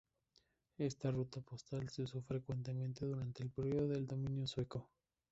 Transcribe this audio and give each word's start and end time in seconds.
Esta 0.79 1.11
ruta 1.11 1.41
postal 1.41 1.87
se 1.89 2.01
usó 2.01 2.23
frecuentemente 2.23 3.05
durante 3.05 3.43
el 3.43 3.51
período 3.51 3.87
del 3.89 4.07
dominio 4.07 4.47
sueco. 4.47 4.89